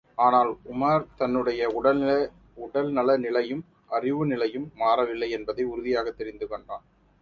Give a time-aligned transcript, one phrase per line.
[0.17, 1.67] ஆனால், உமார் தன்னுடைய
[2.57, 3.63] உடல் நல நிலையும்,
[3.89, 6.85] அறிவு நிலையும் மாறவில்லை என்பதை உறுதியாகத் தெரிந்து காண்டான்.